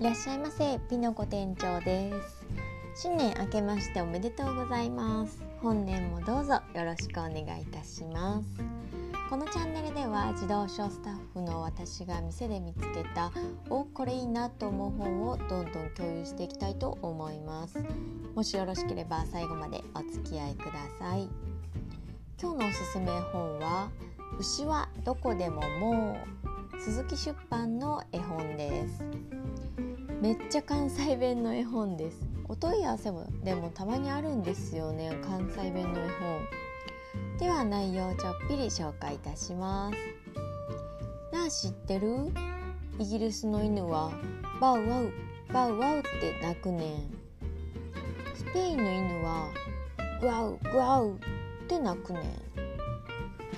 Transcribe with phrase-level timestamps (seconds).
[0.00, 2.44] いらっしゃいませピノコ店長です。
[2.96, 5.40] 新年明けましておめでとうございます。
[5.62, 8.48] 本年もどうぞよろしくお願いいたします。
[9.30, 13.30] このチャンネルでは自動書スタッフの私が店で見つけた
[13.70, 17.78] おこれいいなと思う本をどんどん共有していきたいと思います。
[18.34, 21.28] もしよろしければ最後までお付き合いください。
[22.42, 23.90] 今日のおすすめ本は
[24.40, 26.18] 牛はどこでもも
[26.74, 29.04] う鈴木出版の絵本です。
[30.24, 32.26] めっちゃ関西弁の絵本です。
[32.48, 35.18] お問い合わせもでもたまにあるんですよね。
[35.22, 37.38] 関西弁の絵本。
[37.38, 41.36] では内容をちょっぴり紹介いたします。
[41.36, 42.32] なあ知ってる？
[42.98, 44.12] イギリスの犬は
[44.62, 45.12] バウワウ
[45.52, 46.08] バウワウって
[46.42, 47.14] 鳴くねん。
[48.34, 49.50] スペインの犬は
[50.22, 52.22] グワウグワウって鳴くねん。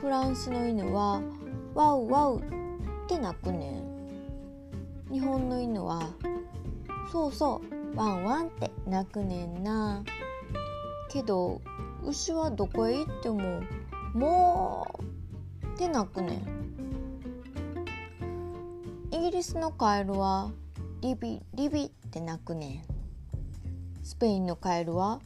[0.00, 1.20] フランスの犬は
[1.74, 2.42] ワウワウっ
[3.06, 3.80] て鳴くね
[5.10, 5.12] ん。
[5.12, 6.00] 日本の犬は
[7.10, 7.62] そうそ
[7.94, 7.96] う。
[7.96, 10.02] ワンワンって鳴くねんな。
[11.10, 11.60] けど
[12.02, 13.62] 牛はどこへ行っても
[14.14, 14.86] も
[15.62, 16.64] うって鳴くねん。
[19.12, 20.50] イギリスのカエルは
[21.02, 24.04] リビリビって鳴くねん。
[24.04, 25.20] スペインのカエルは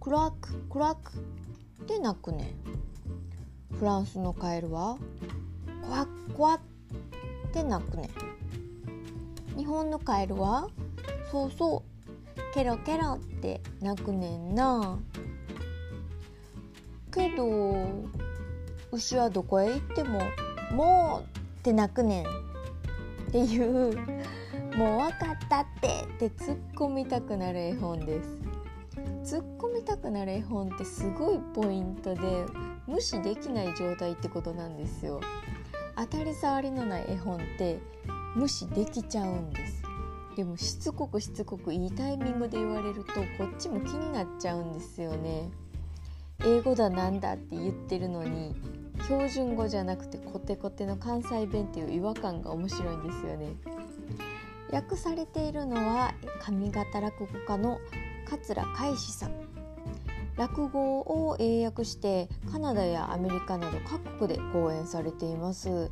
[0.00, 1.12] クラッククラック
[1.82, 3.76] って鳴くねん。
[3.76, 4.96] フランスのカエルは
[5.82, 6.60] コワッコワッっ
[7.52, 8.10] て鳴くね
[9.54, 9.58] ん。
[9.58, 10.68] 日本のカエルは
[11.32, 12.54] そうそう。
[12.54, 14.98] ケロケロって鳴くねんな。
[17.10, 17.86] けど
[18.90, 20.20] 牛はどこへ行っても
[20.72, 22.28] 「もう!」って鳴くねんっ
[23.32, 23.96] ていう
[24.76, 28.42] 「もう分かったって」って突っ込みたくなる絵本です。
[29.24, 32.44] 突っ込みたくなる絵本ってすごいポイントで
[32.86, 35.22] 無視できない状態ってことなんですよ。
[35.96, 37.78] 当たり障りのない絵本って
[38.34, 39.81] 無視できちゃうんです。
[40.36, 45.50] でもしつこくしつこくいいタイミングで言われるとこっちも気になっちゃうんですよね。
[46.44, 48.54] 英語だなんだって言ってるのに
[49.04, 53.54] 標準語じゃなくてコテコテの関西弁っていう違和感が面白いんですよね。
[54.70, 57.78] 訳されているのは上方落語家の
[58.28, 59.32] 桂海志さん。
[60.36, 65.90] 落語を英訳してカナダやアメリカなど各国で講演されています。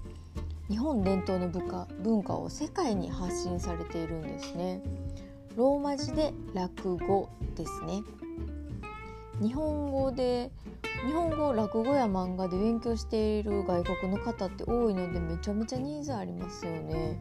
[0.70, 4.80] 日本伝統の文化文化を世界に発信されているんですね。
[5.56, 8.02] ローマ字で落語ですね。
[9.42, 10.52] 日本語で
[11.04, 17.20] 日本語落語や漫画で勉強している外国の方って多いのでめちゃめちゃニーズありますよね。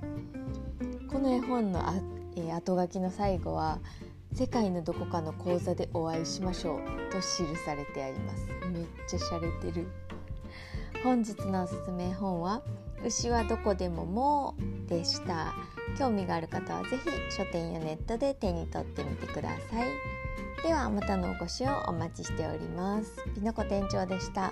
[1.11, 1.95] この絵本のあ、
[2.35, 3.79] えー、後書きの最後は
[4.33, 8.47] 世界のどこかの講座でお会いしましょうと記されてあります。
[8.71, 9.87] めっちゃ洒落てる。
[11.03, 12.61] 本日のおすすめ本は
[13.05, 14.55] 牛はどこでもも
[14.85, 15.53] うでした。
[15.97, 19.87] 興味がある方は是非書店やネットで手に取ってみてください。
[20.61, 23.23] ではまたのお越しをお待ちしております。
[23.33, 24.51] ピノコ店長でした。